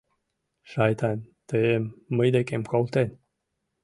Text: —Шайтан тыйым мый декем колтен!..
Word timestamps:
—Шайтан 0.71 1.19
тыйым 1.49 1.83
мый 2.15 2.29
декем 2.35 2.63
колтен!.. 2.71 3.09